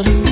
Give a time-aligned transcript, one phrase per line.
[0.00, 0.29] amor.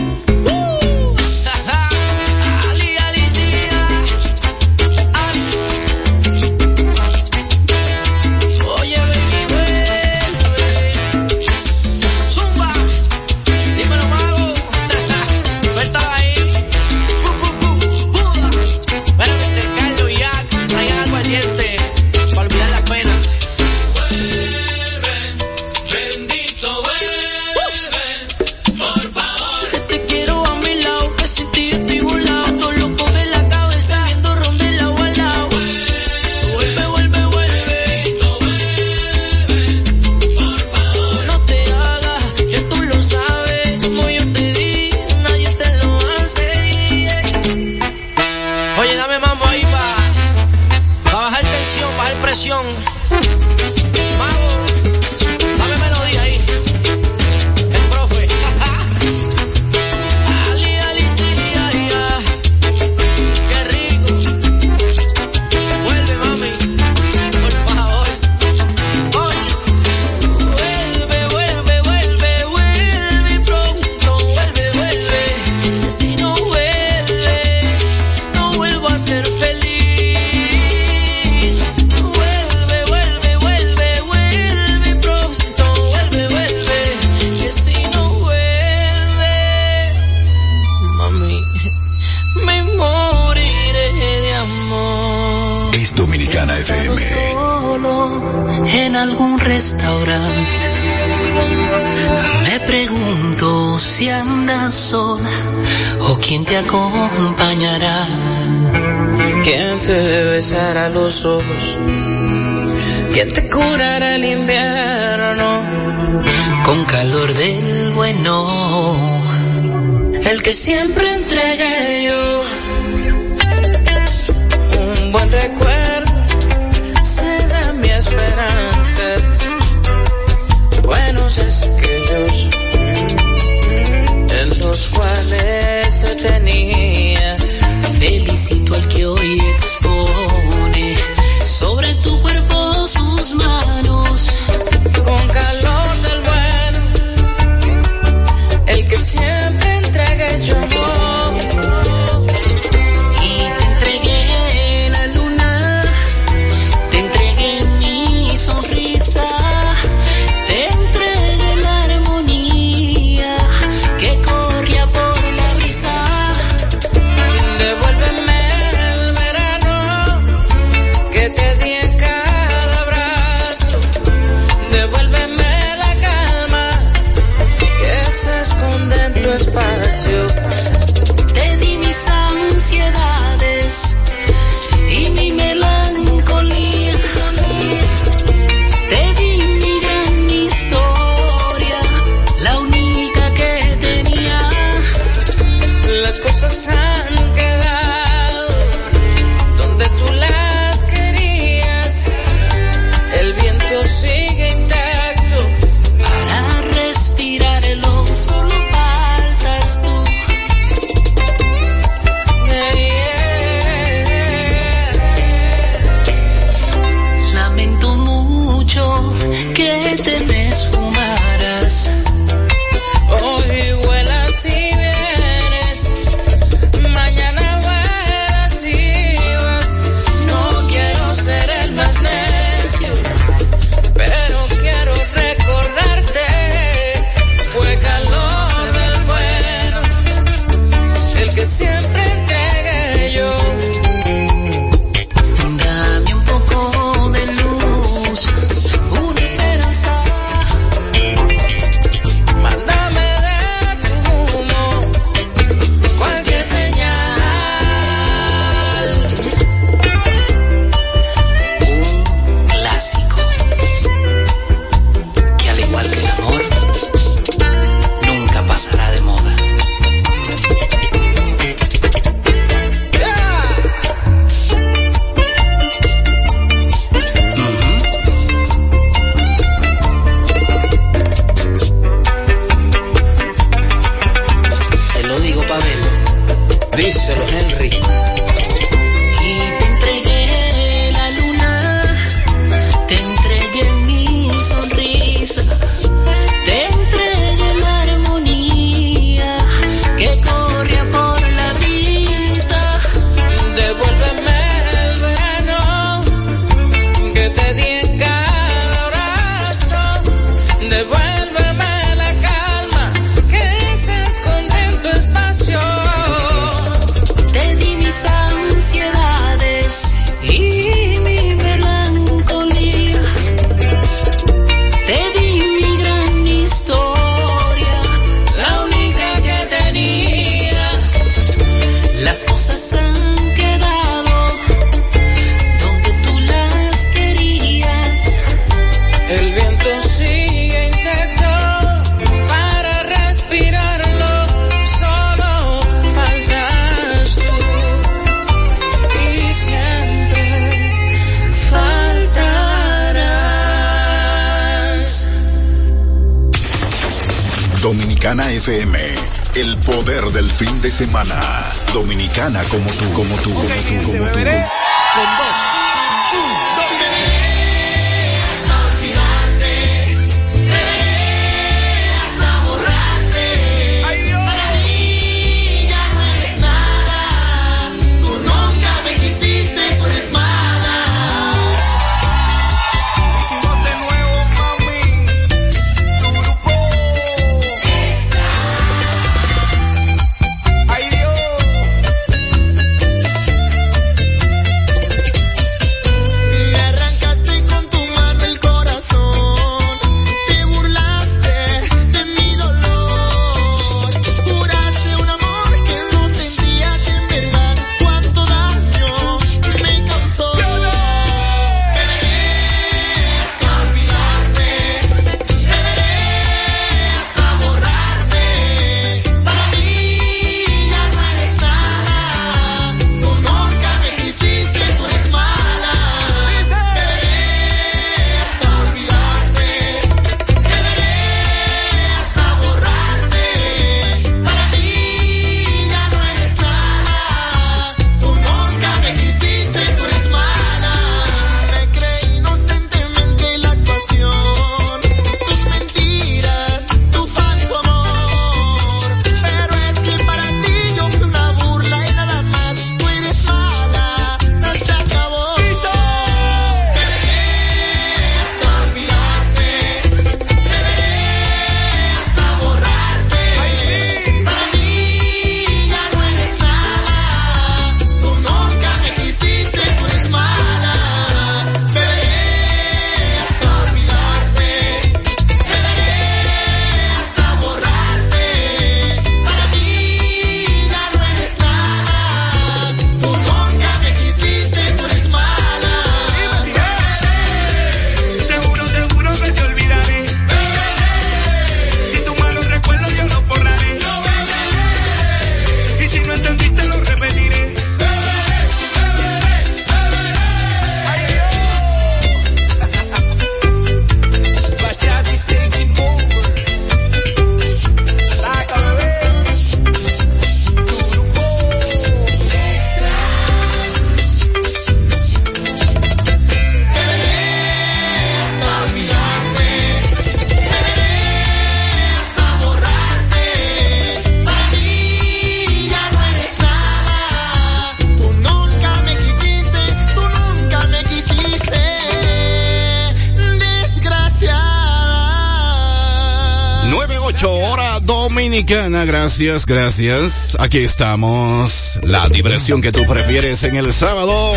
[538.84, 540.36] Gracias, gracias.
[540.38, 541.78] Aquí estamos.
[541.82, 544.32] La diversión que tú prefieres en el sábado.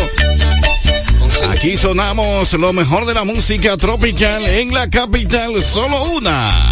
[1.50, 6.70] Aquí sonamos lo mejor de la música tropical en la capital, solo una.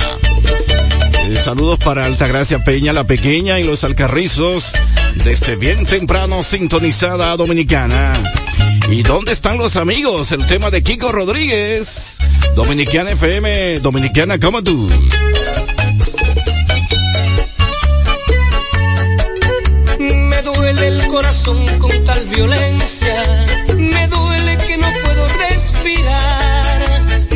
[1.28, 4.72] Eh, saludos para Altagracia Peña, la pequeña y los alcarrizos,
[5.14, 8.20] desde bien temprano sintonizada dominicana.
[8.90, 10.32] ¿Y dónde están los amigos?
[10.32, 12.16] El tema de Kiko Rodríguez,
[12.56, 14.88] Dominicana FM, Dominicana como tú.
[22.40, 23.22] Violencia.
[23.78, 26.78] Me duele que no puedo respirar.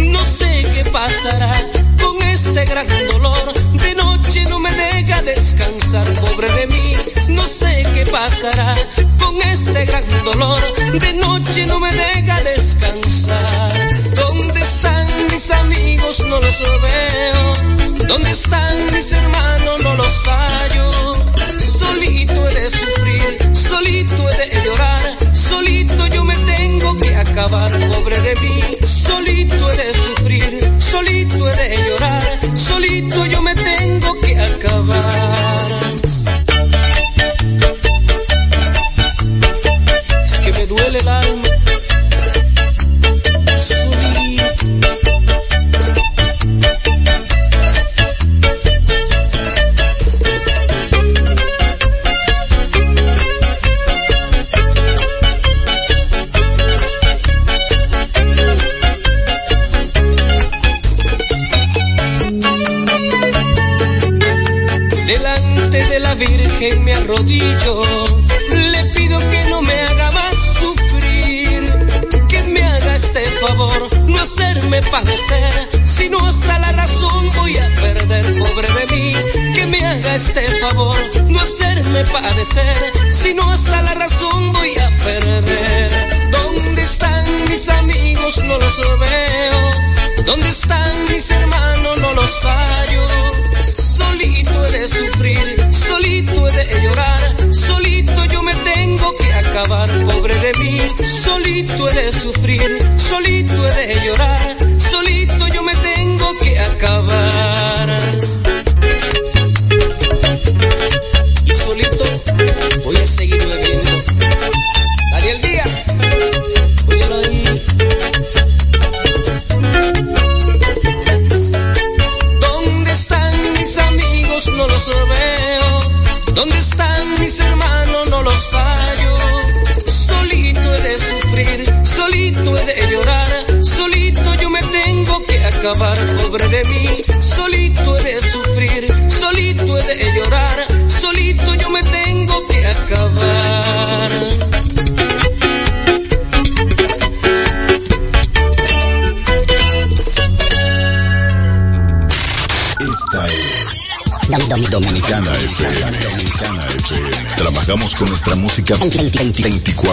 [0.00, 1.52] No sé qué pasará
[2.00, 3.52] con este gran dolor.
[3.72, 6.96] De noche no me deja descansar, pobre de mí.
[7.28, 8.74] No sé qué pasará
[9.18, 10.62] con este gran dolor.
[10.98, 13.72] De noche no me deja descansar.
[14.14, 16.26] ¿Dónde están mis amigos?
[16.26, 18.08] No los veo.
[18.08, 19.84] ¿Dónde están mis hermanos?
[19.84, 21.33] No los hallo.
[21.94, 28.20] Solito he de sufrir, solito he de llorar, solito yo me tengo que acabar, pobre
[28.20, 28.60] de mí.
[28.82, 35.63] Solito he de sufrir, solito he de llorar, solito yo me tengo que acabar.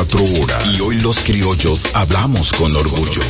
[0.06, 0.72] 24.
[0.74, 3.22] Y hoy los criollos hablamos con orgullo.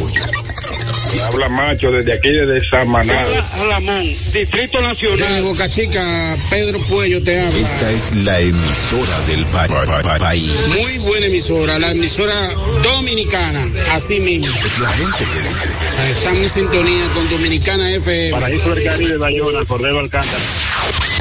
[1.26, 3.26] Habla Macho desde aquí, desde Samaná.
[3.60, 5.44] Alamón, Distrito Nacional.
[5.44, 6.04] Boca Chica,
[6.50, 7.60] Pedro Puello te habla.
[7.60, 10.52] Esta es la emisora del país.
[10.70, 12.36] Muy buena emisora, la emisora
[12.84, 14.54] dominicana, así mismo.
[14.66, 18.32] Es la gente que Estamos en sintonía con Dominicana FM.
[18.32, 20.44] Paraíso del Caribe, Bayona, Cordero Alcántara.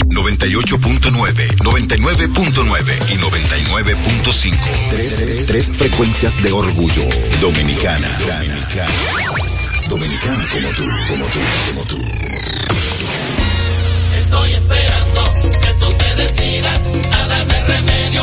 [0.06, 4.90] 98.9, 99.9 y 99.5.
[4.90, 7.02] Tres, tres frecuencias de orgullo.
[7.40, 8.08] Dominicana.
[8.18, 8.90] Dominicana.
[9.88, 11.98] Dominicana como tú, como tú, como tú.
[14.18, 16.80] Estoy esperando que tú te decidas
[17.12, 18.22] a darme remedio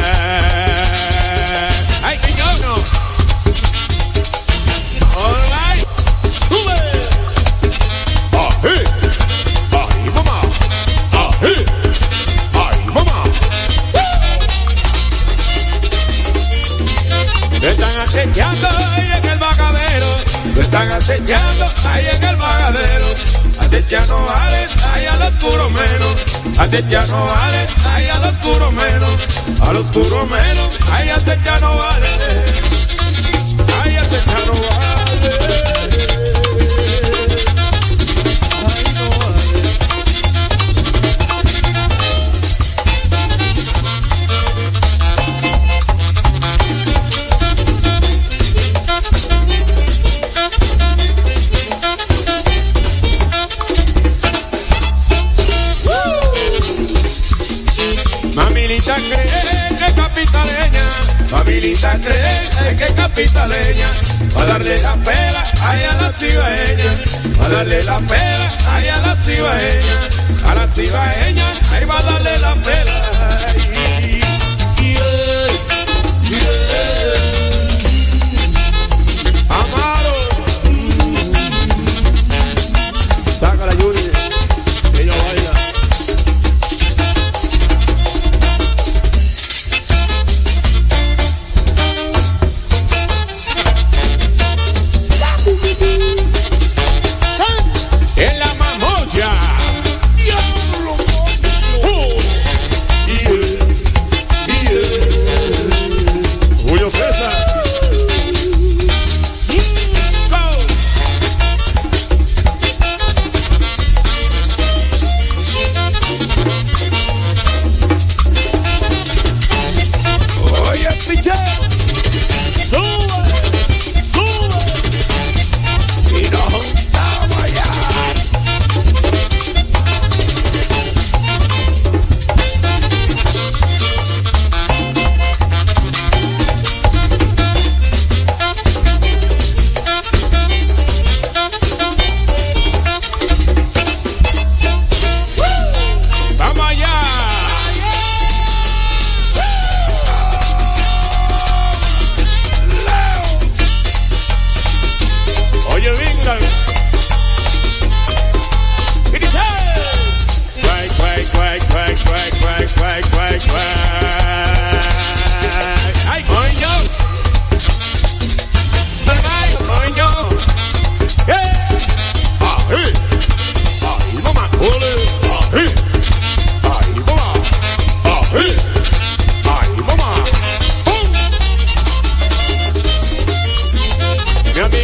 [21.11, 23.05] Acechando ahí en el vagadero.
[23.59, 26.15] Acecha no vale, ahí al oscuro menos.
[26.57, 29.27] Acecha no vale, ahí al oscuro menos.
[29.61, 32.07] Al oscuro menos, ahí acecha no vale.
[33.83, 36.20] Ahí acecha no vale.
[58.35, 60.85] Mamilita cree que es capitaleña,
[61.31, 63.87] Mamilita cree que es capitaleña,
[64.35, 66.91] va a darle la pela ahí a la cibaeña,
[67.39, 69.99] va a darle la pela ahí a la cibaeña,
[70.49, 74.30] a la cibaeña, ahí va a darle la pela.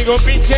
[0.08, 0.56] Amigo Pinche,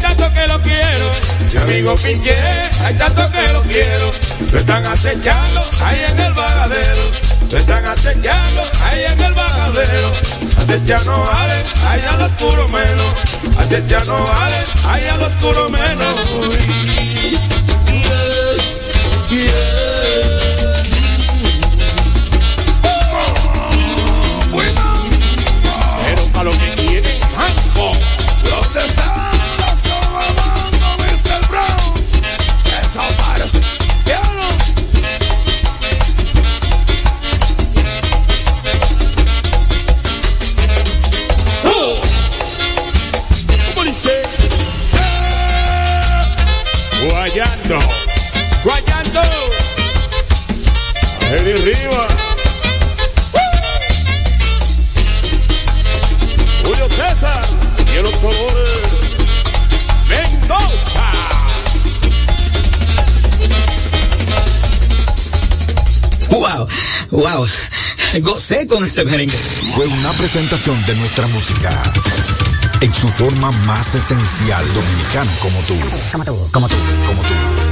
[0.00, 1.10] tanto que lo quiero.
[1.50, 2.36] Mi amigo Pinche,
[2.84, 4.12] hay tanto que lo quiero.
[4.52, 7.02] Lo están acechando ahí en el vagadero.
[7.50, 10.12] Lo están acechando ahí en el vagadero.
[10.58, 11.54] Acecha no vale,
[11.88, 13.12] ahí al oscuro menos.
[13.58, 14.56] Acecha no vale,
[14.88, 17.51] ahí al oscuro menos.
[67.12, 67.46] Wow.
[68.22, 69.36] Gocé con ese merengue.
[69.74, 71.70] Fue una presentación de nuestra música.
[72.80, 75.74] En su forma más esencial, dominicano como tú.
[76.10, 76.74] Como tú, como tú.
[77.06, 77.71] Como tú.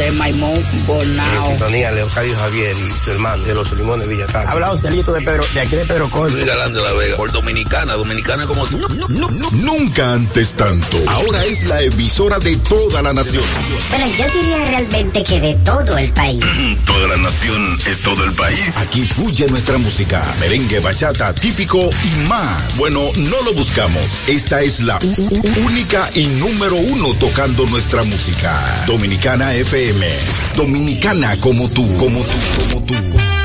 [0.00, 1.50] De Maimón Bonao.
[1.50, 4.48] Sintonía Leocadio Javier y su hermano de los Limones Villatán.
[4.48, 6.34] Habla Celito de Pedro, de aquí de Pedro Corto.
[6.34, 7.18] Luis Galán de la Vega.
[7.18, 8.78] Por Dominicana, Dominicana como tú.
[8.78, 10.96] No, no, no, nunca antes tanto.
[11.06, 13.44] Ahora es la emisora de toda la nación.
[13.90, 16.40] Bueno, yo diría realmente que de todo el país.
[16.86, 18.78] toda la nación es todo el país.
[18.78, 22.78] Aquí fluye nuestra música, merengue, bachata, típico y más.
[22.78, 24.20] Bueno, no lo buscamos.
[24.28, 24.98] Esta es la
[25.62, 28.58] única y número uno tocando nuestra música.
[28.86, 29.89] Dominicana FM.
[30.56, 32.34] Dominicana como tú, como tú,
[32.72, 33.39] como tú.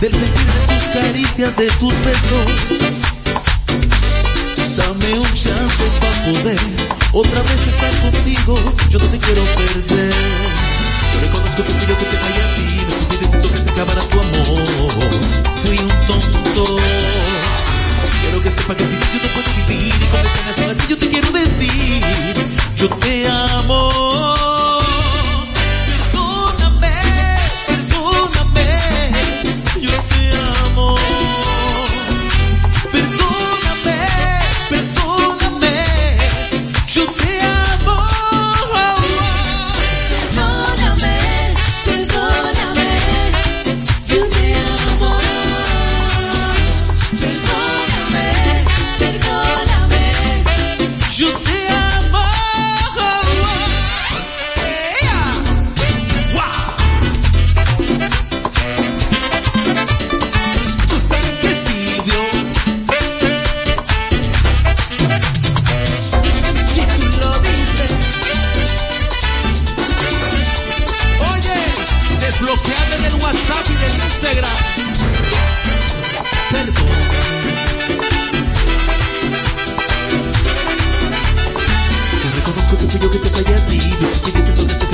[0.00, 3.17] Del sentir de tus caricias, de tus besos.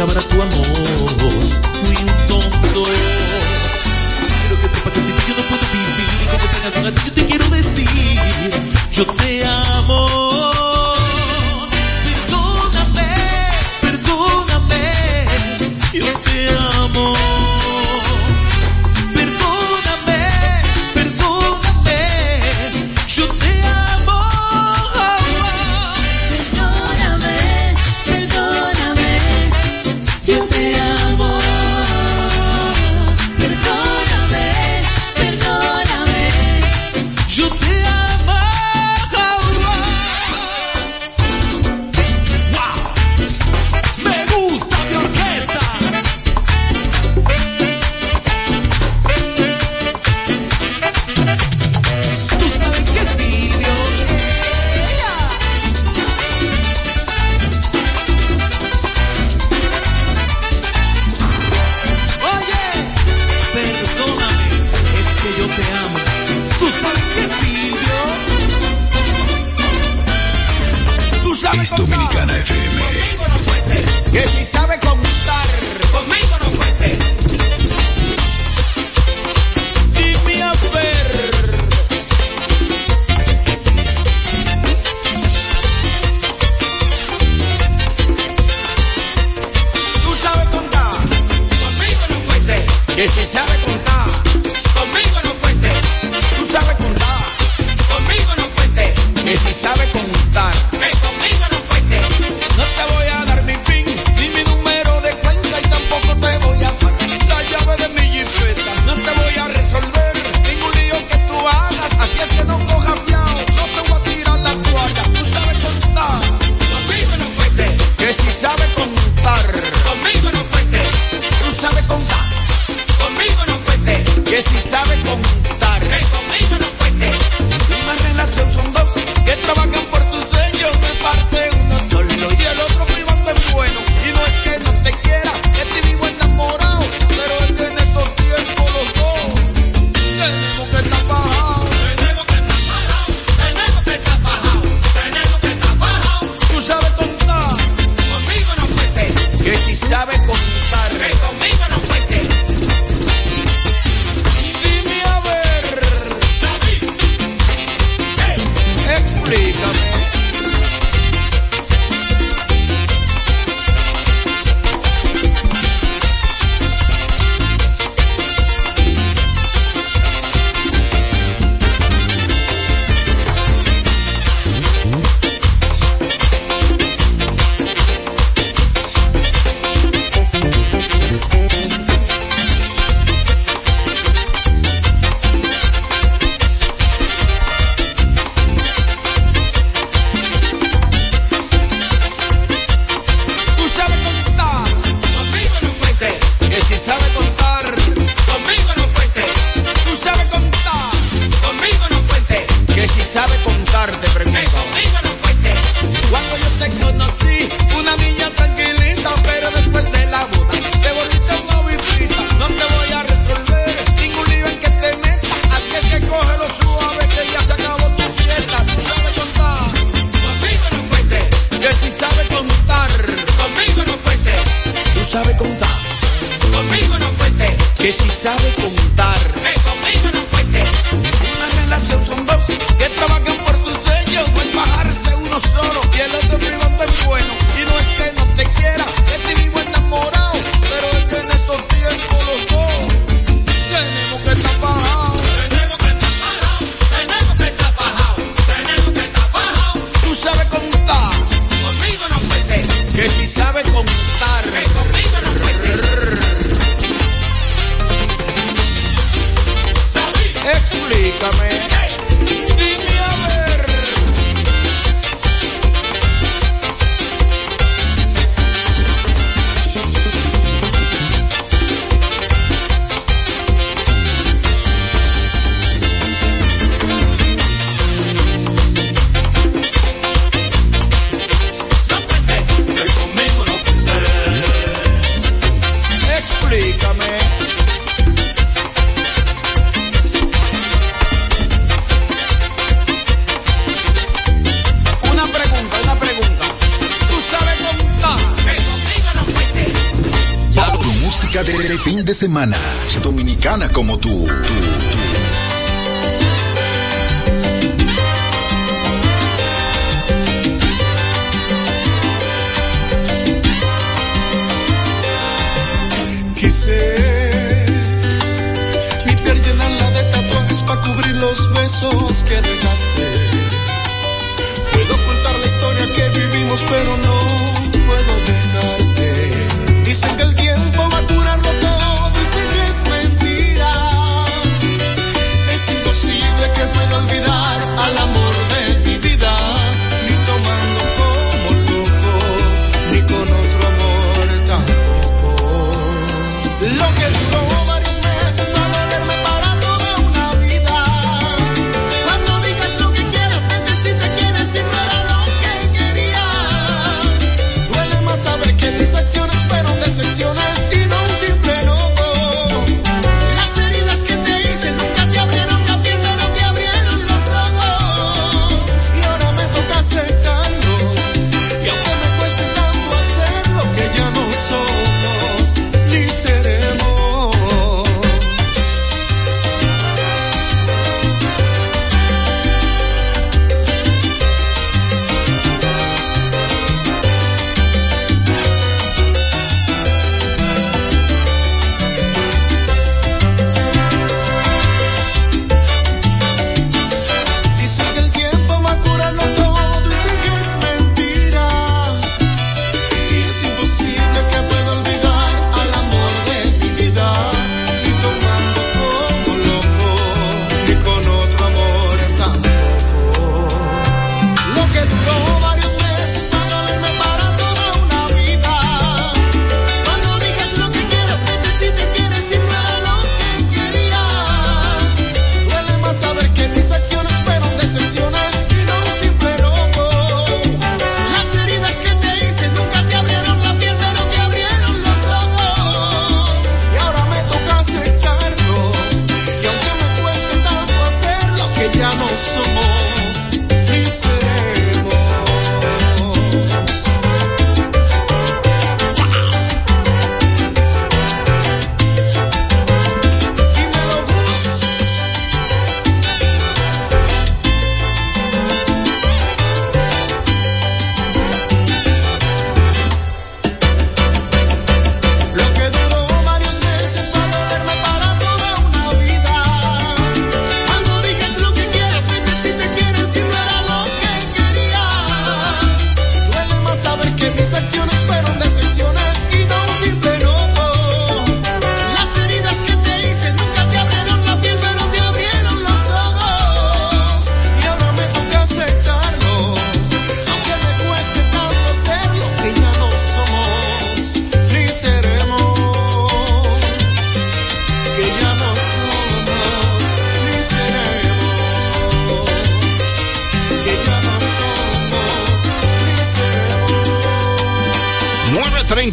[0.04, 0.62] Acabará tu amor.
[1.84, 2.84] Fui un tonto.
[4.40, 6.92] Quiero que sepa que sin ti yo no puedo vivir y con esta canción a
[6.92, 7.88] ti yo te quiero decir,
[8.92, 9.73] yo te amo.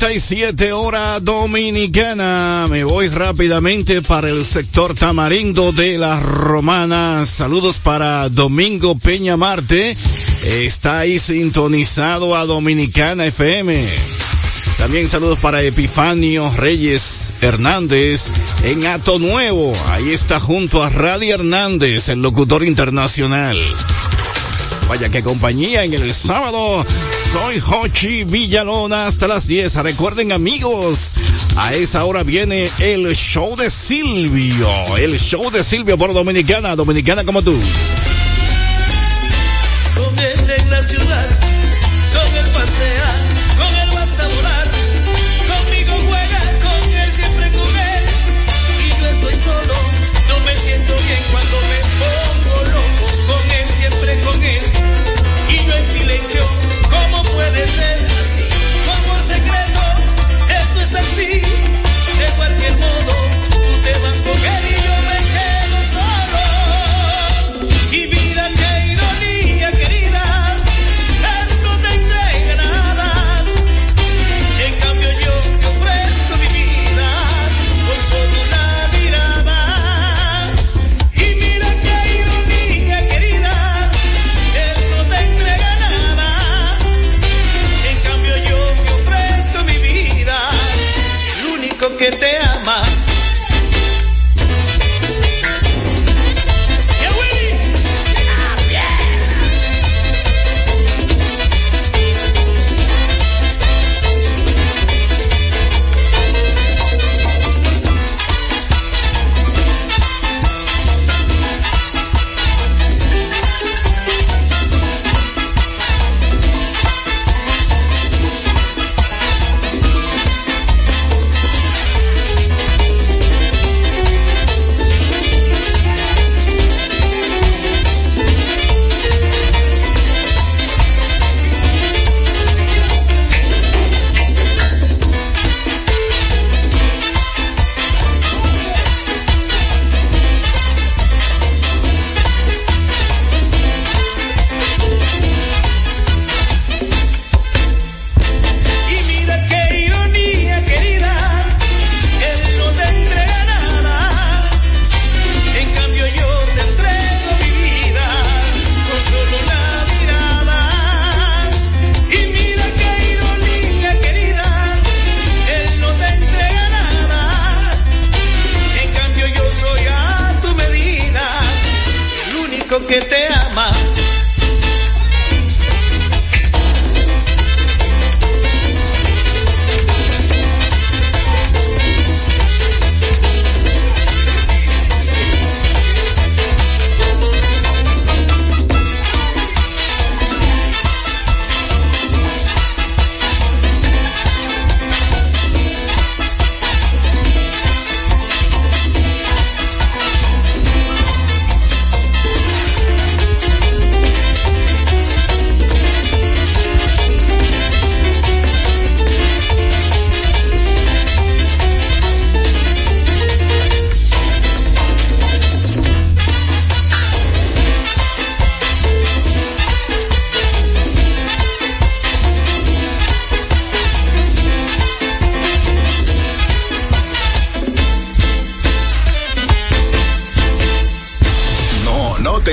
[0.01, 2.65] 37 hora dominicana.
[2.71, 7.29] Me voy rápidamente para el sector tamarindo de las romanas.
[7.29, 9.95] Saludos para Domingo Peña Marte.
[10.43, 13.85] Está ahí sintonizado a Dominicana FM.
[14.79, 18.31] También saludos para Epifanio Reyes Hernández
[18.63, 19.71] en Ato Nuevo.
[19.89, 23.59] Ahí está junto a Radio Hernández, el locutor internacional.
[24.91, 26.85] Vaya que compañía en el sábado.
[27.31, 29.73] Soy Hochi Villalona hasta las 10.
[29.75, 31.11] Recuerden amigos,
[31.55, 34.67] a esa hora viene el show de Silvio.
[34.97, 36.75] El show de Silvio por Dominicana.
[36.75, 37.57] Dominicana como tú.
[39.95, 41.29] Con él en la ciudad,
[42.13, 43.00] con el paseo.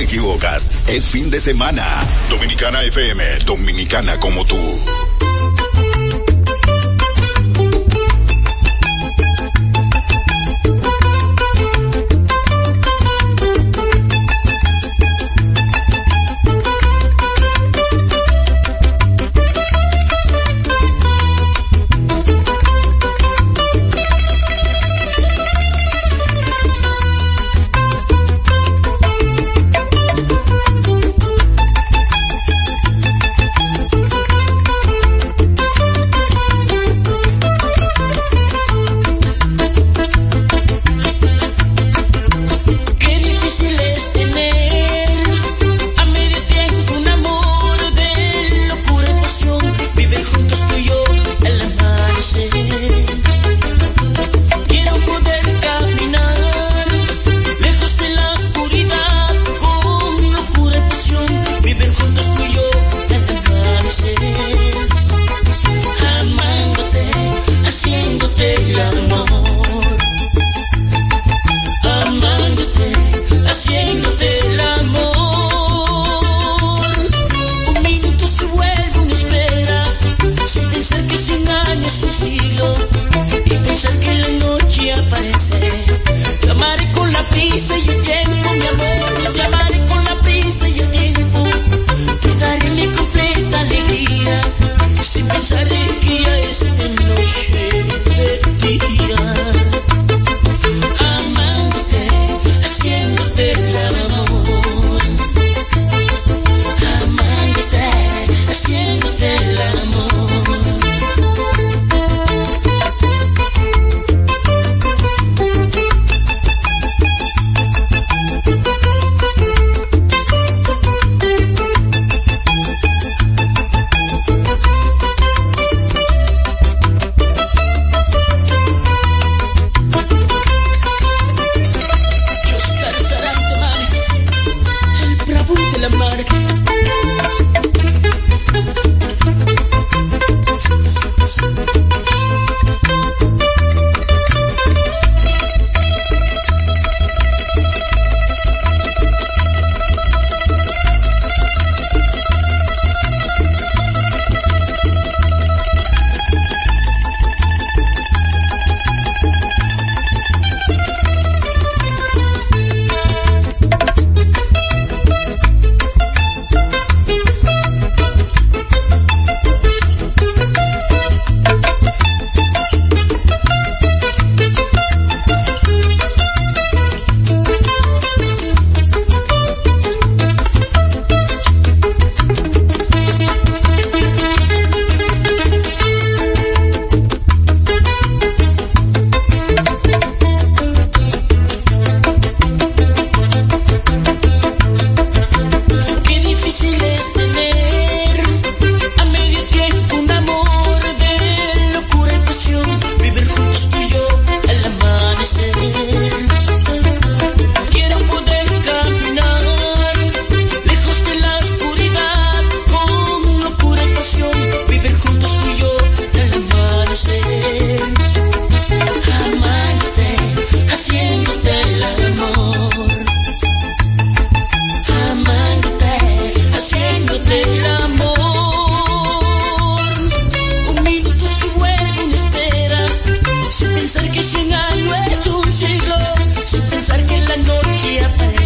[0.09, 0.71] equivocas.
[0.87, 1.85] Es fin de semana.
[2.31, 4.57] Dominicana FM, dominicana como tú.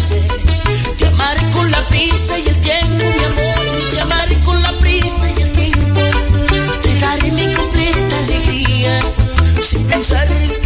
[0.03, 0.27] dice.
[0.97, 3.91] Te amaré con la prisa y el tiempo, mi amor.
[3.91, 6.01] Te amaré con la prisa y el tiempo.
[6.81, 8.99] Te daré mi completa alegría.
[9.61, 10.62] Sin pensar en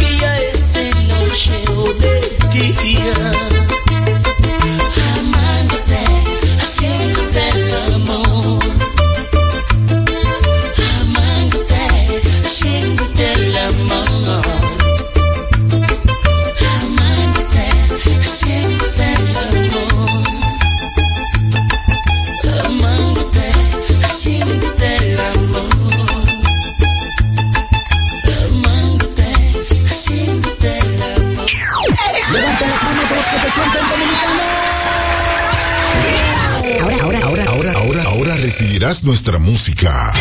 [39.08, 40.12] nuestra música.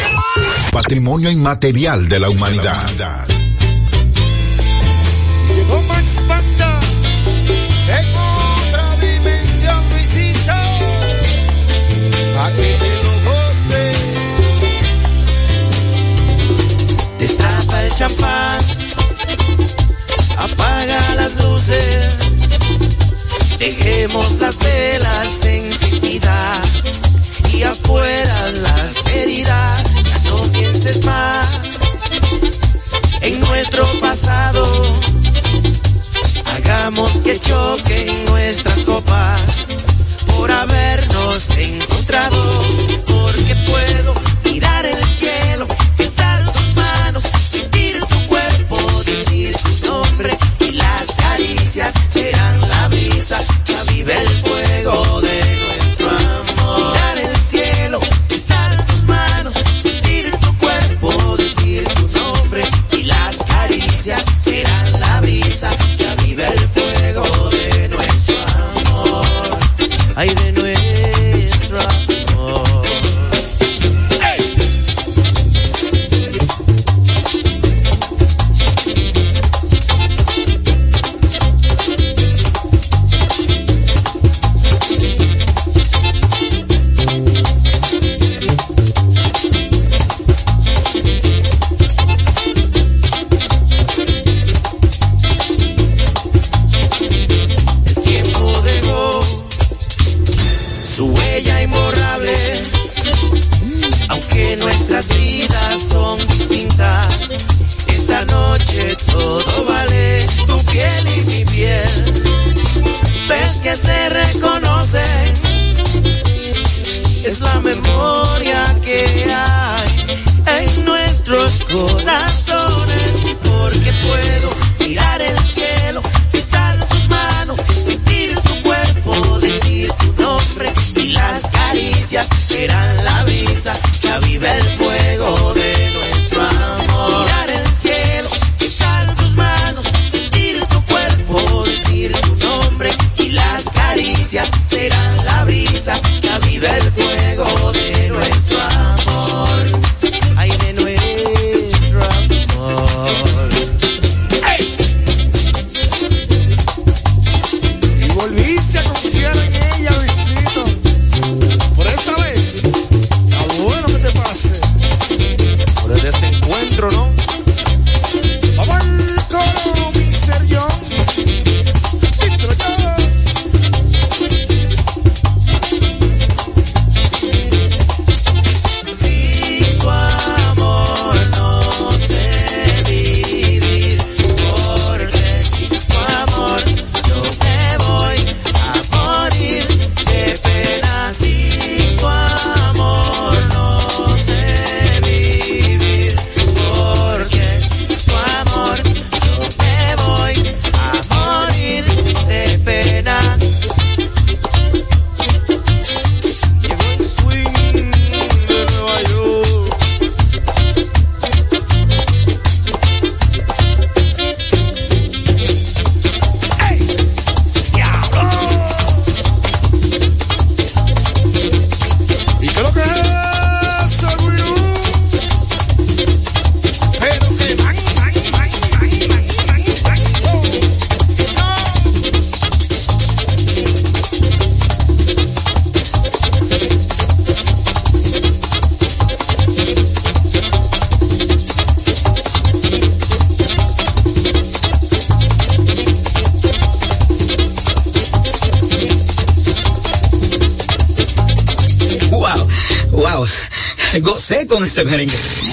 [0.72, 3.28] Patrimonio inmaterial de la humanidad.
[5.54, 6.80] Llegó Max Panda
[8.00, 10.54] en otra dimensión, Luisito.
[12.40, 13.84] A que te lo goce.
[17.20, 18.58] Destapa el champán,
[20.38, 22.16] apaga las luces,
[23.60, 26.67] dejemos las velas en intimidad
[27.64, 31.62] afuera las heridas, ya no pienses más
[33.22, 34.66] en nuestro pasado.
[36.46, 39.68] Hagamos que choquen nuestras copas
[40.28, 43.07] por habernos encontrado.
[70.54, 70.97] No es.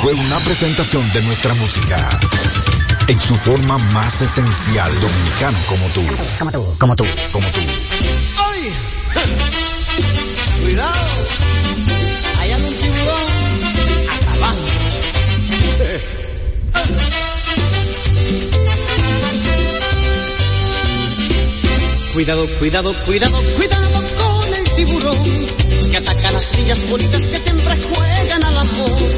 [0.03, 1.97] Fue una presentación de nuestra música.
[3.09, 6.03] En su forma más esencial, dominicano como tú.
[6.39, 7.61] Como tú, como tú, como tú.
[8.37, 8.68] ¡Ay!
[10.62, 11.07] ¡Cuidado!
[12.39, 13.27] Hay un tiburón
[14.11, 14.35] hasta.
[22.12, 28.45] Cuidado, cuidado, cuidado, cuidado con el tiburón que ataca las niñas bonitas que siempre juegan
[28.45, 29.14] al amor.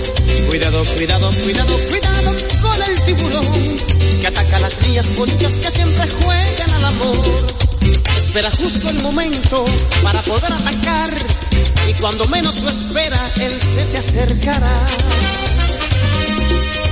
[0.48, 3.76] Cuidado, cuidado, cuidado, cuidado con el tiburón
[4.20, 7.46] que ataca las niñas bonitas que siempre juegan al amor.
[8.16, 9.64] Espera justo el momento
[10.02, 11.10] para poder atacar
[11.88, 14.86] y cuando menos lo espera, él se te acercará.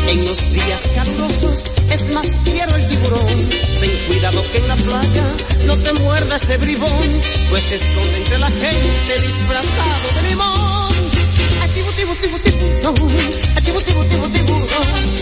[0.08, 3.48] En los días calurosos es más fiero el tiburón.
[3.80, 5.24] Ten cuidado que en la playa
[5.66, 10.73] no te muerda ese bribón, pues se esconde entre la gente disfrazado de limón
[13.64, 14.62] tibu, tibu, tibu, tiburón.
[14.62, 15.13] Uh.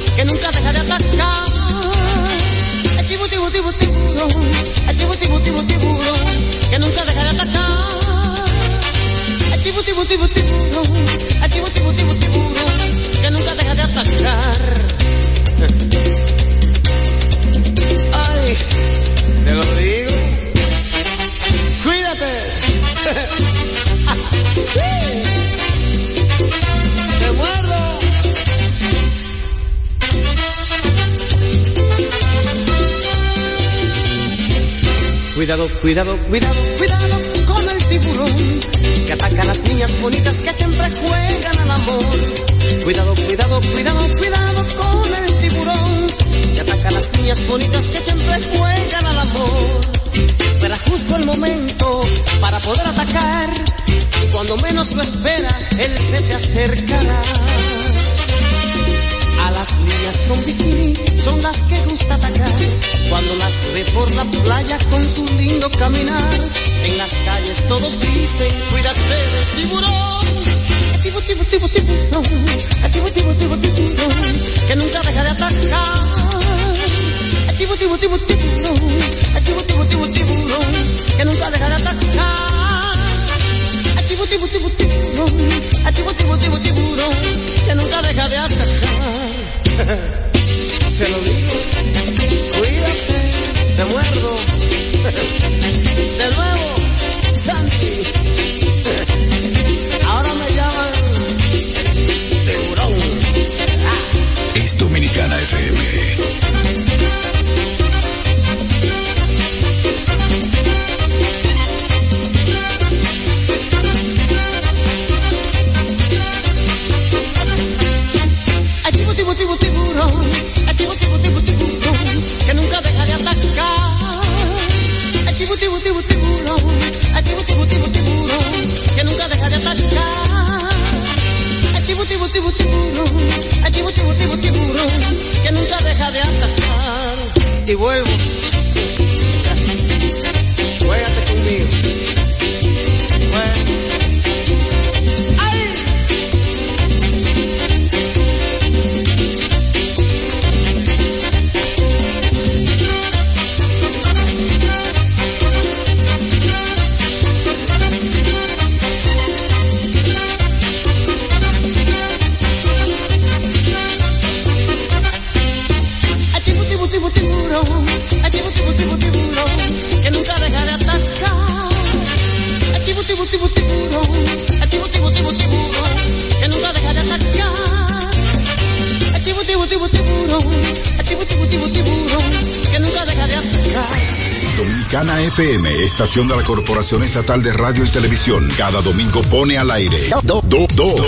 [186.12, 190.66] De la Corporación Estatal de Radio y Televisión cada domingo pone al aire do, do,
[190.74, 191.00] dos,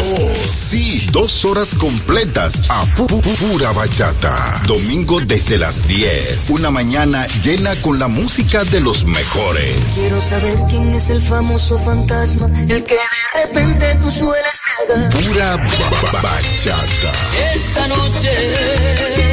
[0.51, 4.63] sí, dos horas completas a pu, pu, pura bachata.
[4.67, 9.77] Domingo desde las 10, una mañana llena con la música de los mejores.
[9.95, 15.11] Quiero saber quién es el famoso fantasma, el que de repente tú sueles negar.
[15.11, 17.13] Pura ba, ba, bachata.
[17.55, 19.24] Esta noche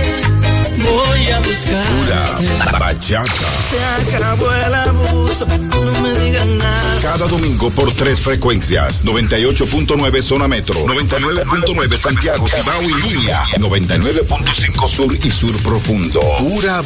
[0.89, 2.79] voy a buscar.
[2.79, 3.31] Bachata.
[3.69, 6.99] Se acabó el abuso, no me digan nada.
[7.01, 15.13] Cada domingo por tres frecuencias: 98.9 zona metro, 99.9 Santiago, Cibao y Línea, 99.5 sur
[15.15, 16.21] y sur profundo.
[16.39, 16.81] Pura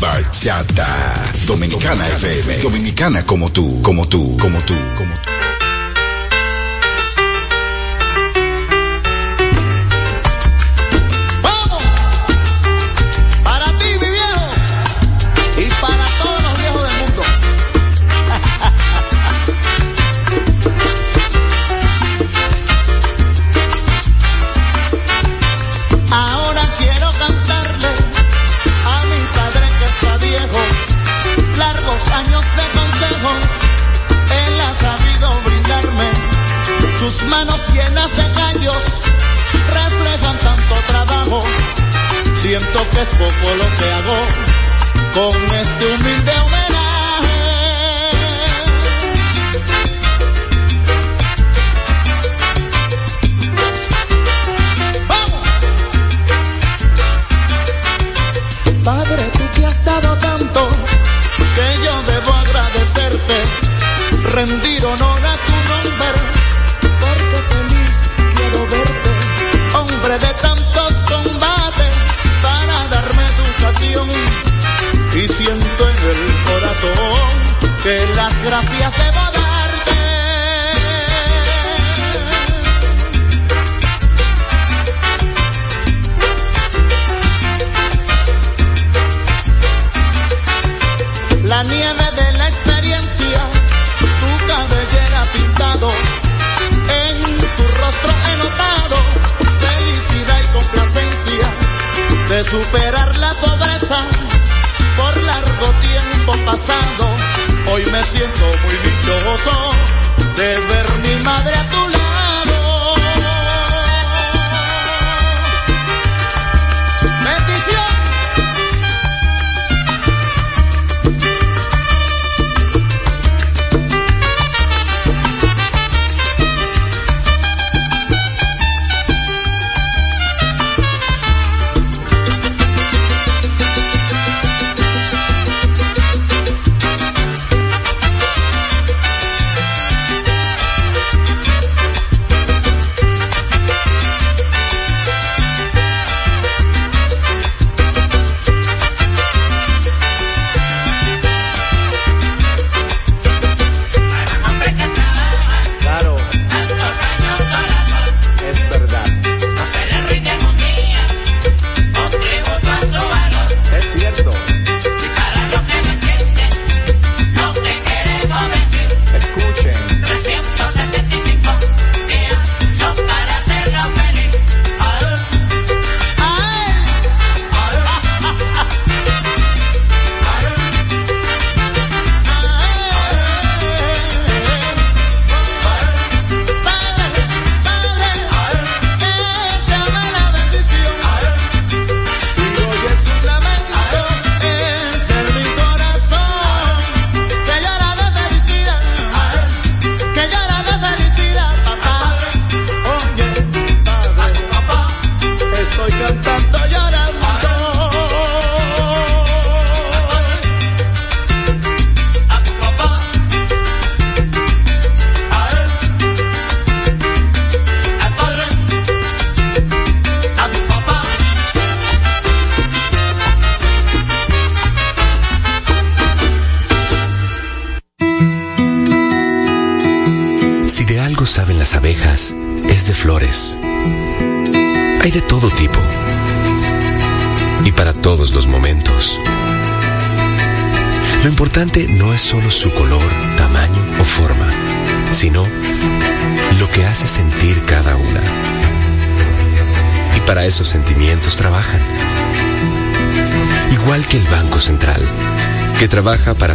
[0.00, 1.32] bachata.
[1.46, 2.58] Dominicana FM.
[2.58, 5.27] Dominicana como tú, como tú, como tú, como tú.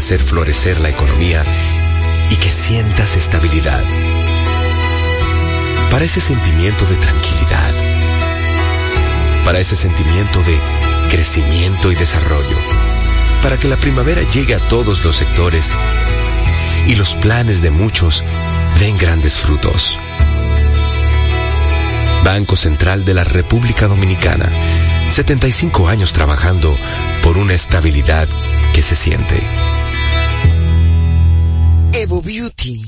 [0.04, 1.42] Hacer florecer la economía
[2.30, 3.82] y que sientas estabilidad.
[5.90, 7.72] Para ese sentimiento de tranquilidad.
[9.46, 10.60] Para ese sentimiento de
[11.10, 12.58] crecimiento y desarrollo.
[13.42, 15.72] Para que la primavera llegue a todos los sectores
[16.86, 18.26] y los planes de muchos
[18.82, 19.98] den grandes frutos.
[22.26, 24.50] Banco Central de la República Dominicana.
[25.08, 26.76] 75 años trabajando
[27.24, 28.28] por una estabilidad
[28.74, 29.42] que se siente.
[32.26, 32.82] Beauty,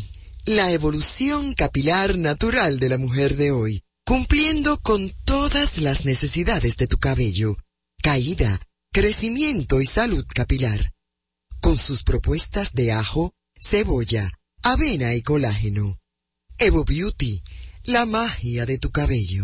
[0.46, 6.88] la evolución capilar natural de la mujer de hoy, cumpliendo con todas las necesidades de
[6.88, 7.58] tu cabello,
[8.02, 8.62] caída,
[8.94, 10.94] crecimiento y salud capilar.
[11.60, 14.32] Con sus propuestas de ajo, cebolla,
[14.64, 16.00] avena y colágeno.
[16.58, 17.44] Evo Beauty,
[17.84, 19.44] la magia de tu cabello.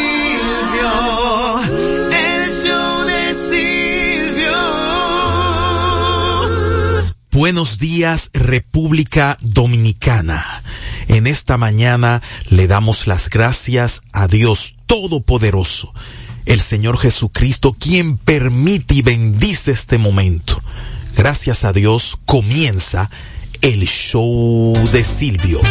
[7.41, 10.63] Buenos días, República Dominicana.
[11.07, 15.91] En esta mañana le damos las gracias a Dios Todopoderoso,
[16.45, 20.61] el Señor Jesucristo, quien permite y bendice este momento.
[21.17, 23.09] Gracias a Dios comienza
[23.61, 25.61] el show de Silvio.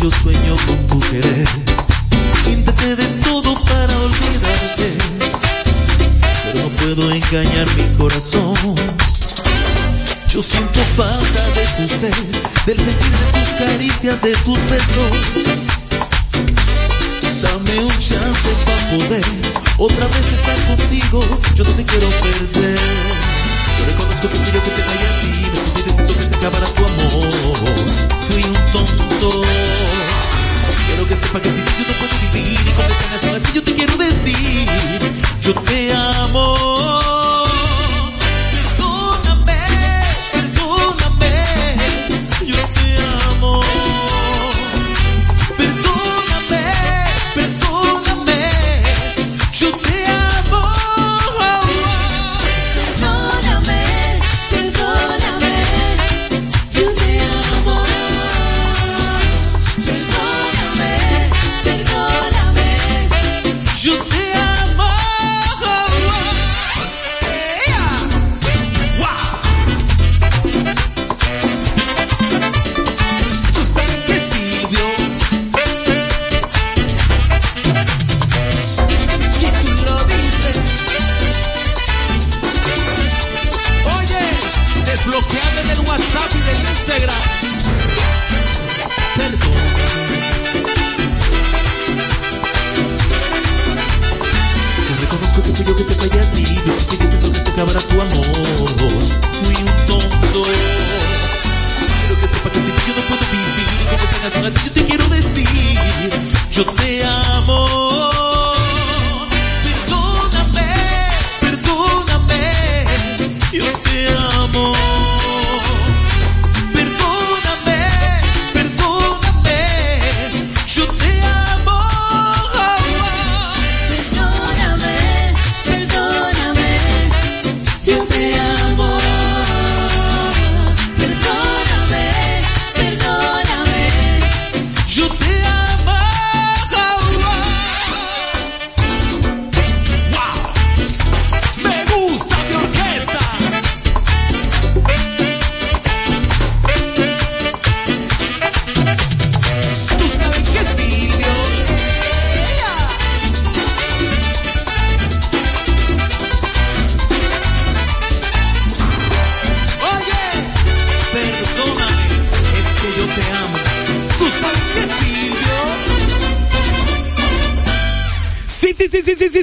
[0.00, 1.48] Yo sueño con tu querer.
[2.46, 4.98] Intenté de todo para olvidarte,
[6.44, 8.74] pero no puedo engañar mi corazón.
[10.28, 12.14] Yo siento falta de tu ser,
[12.66, 15.12] del sentir de tus caricias, de tus besos.
[17.42, 19.24] Dame un chance para poder
[19.78, 21.20] otra vez estar contigo.
[21.54, 23.37] Yo no te quiero perder.
[23.78, 26.34] Yo reconozco que fui yo que te fallé a ti, me pidiste eso que se
[26.34, 27.28] acabara tu amor.
[28.28, 29.42] Fui un tonto.
[30.86, 33.40] Quiero que sepa que sin ti yo no puedo vivir y con esta canción a
[33.40, 34.68] ti yo te quiero decir,
[35.42, 37.17] yo te amo.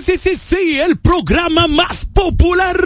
[0.05, 2.77] Sí, sí, sí, sí, sí, sí, sí, el programa más popular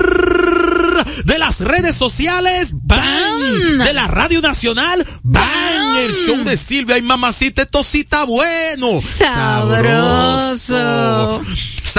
[1.26, 3.78] de las redes sociales, ¡bam!
[3.78, 5.97] De la Radio Nacional, ¡bam!
[5.97, 9.01] El show de Silvia y mamacita, tosita bueno.
[9.17, 10.78] Sabroso.
[10.78, 11.41] Sabroso,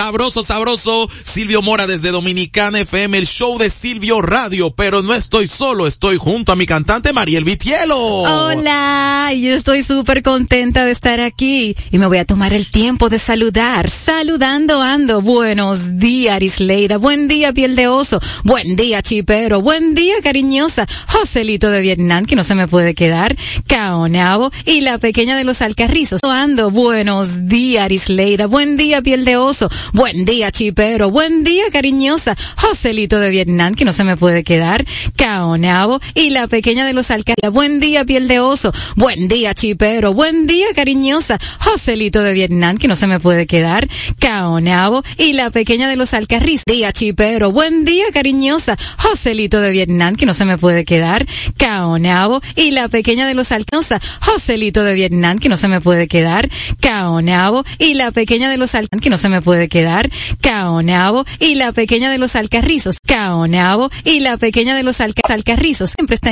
[0.00, 1.08] sabroso.
[1.24, 4.74] Silvio Mora desde Dominicana FM, el show de Silvio Radio.
[4.74, 7.96] Pero no estoy solo, estoy junto a mi cantante Mariel Vitielo.
[7.96, 13.08] Hola, yo estoy súper contenta de estar aquí y me voy a tomar el tiempo
[13.08, 13.90] de saludar.
[13.90, 15.20] Saludando ando.
[15.20, 16.96] Buenos días, Arisleida.
[16.96, 18.20] Buen día, piel de oso.
[18.44, 19.60] Buen día, chipero.
[19.60, 20.86] Buen día, cariñosa.
[21.08, 23.36] Joselito de Vietnam, que no se me puede quedar.
[23.66, 26.20] Caonabo y la pequeña de los alcarrizos.
[26.22, 26.70] Ando.
[26.70, 28.46] Buenos días, Arisleida.
[28.46, 29.68] Buen día, piel de oso.
[29.92, 31.10] Buen día, chipero.
[31.10, 32.36] Buen día, cariñosa.
[32.56, 34.84] Joselito de Vietnam, que no se me puede quedar.
[35.16, 37.52] Caonabo y la pequeña de los alcarrizos.
[37.52, 38.72] Buen día, piel de oso.
[38.94, 40.14] Buen día, chipero.
[40.14, 41.38] Buen día, cariñosa.
[41.58, 43.88] Joselito de Vietnam, que no se me puede quedar.
[44.18, 46.64] Caonabo y la pequeña de los alcarrizos.
[46.66, 47.50] Día, chipero.
[47.50, 48.76] Buen día, cariñosa.
[48.98, 51.26] Joselito de Vietnam, que no se me puede quedar.
[51.56, 53.98] Caonabo y la pequeña de los alcanza.
[54.20, 56.48] Joselito de Vietnam, que no se me puede quedar.
[56.80, 60.10] Caonabo y la pequeña de los alcanza, que no se me puede quedar.
[60.42, 62.98] Caonabo y la pequeña de los alcarrizos.
[63.06, 65.92] Caonabo y la pequeña de los alca alcarrizos.
[65.96, 66.28] Siempre está